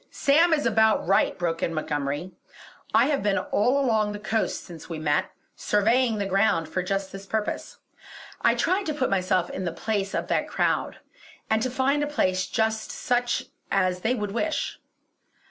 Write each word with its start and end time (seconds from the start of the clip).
"Sam 0.09 0.51
is 0.51 0.65
about 0.65 1.05
right!" 1.05 1.37
broke 1.37 1.61
in 1.61 1.75
Montgomery 1.75 2.31
"I 2.91 3.05
have 3.05 3.21
been 3.21 3.37
all 3.37 3.79
along 3.79 4.13
the 4.13 4.19
coast 4.19 4.63
since 4.63 4.89
we 4.89 4.97
met, 4.97 5.29
surveying 5.55 6.17
the 6.17 6.25
ground 6.25 6.67
for 6.67 6.81
just 6.81 7.11
this 7.11 7.27
purpose. 7.27 7.77
I 8.41 8.55
tried 8.55 8.87
to 8.87 8.95
put 8.95 9.11
myself 9.11 9.51
in 9.51 9.63
the 9.63 9.71
place 9.71 10.15
of 10.15 10.27
that 10.27 10.47
crowd, 10.47 10.97
and 11.51 11.61
to 11.61 11.69
find 11.69 12.01
a 12.01 12.07
place 12.07 12.47
just 12.47 12.89
such 12.89 13.45
as 13.69 13.99
they 13.99 14.15
would 14.15 14.31
wish. 14.31 14.79